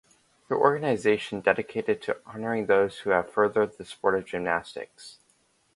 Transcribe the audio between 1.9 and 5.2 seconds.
to honoring those who have furthered the sport of gymnastics.